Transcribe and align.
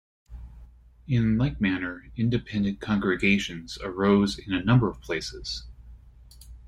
In 1.07 1.37
like 1.37 1.61
manner, 1.61 2.11
independent 2.17 2.79
congregations 2.79 3.77
arose 3.83 4.39
in 4.39 4.51
a 4.51 4.63
number 4.63 4.89
of 4.89 4.99
places. 4.99 5.67